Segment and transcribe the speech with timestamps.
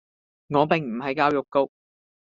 [0.47, 1.71] 我並唔係教育局